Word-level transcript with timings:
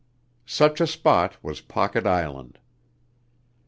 Such 0.47 0.81
a 0.81 0.87
spot 0.87 1.35
was 1.43 1.61
Pocket 1.61 2.07
Island. 2.07 2.57